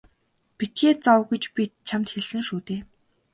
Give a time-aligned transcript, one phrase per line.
[0.57, 2.81] Битгий зов гэж би чамд хэлсэн шүү дээ.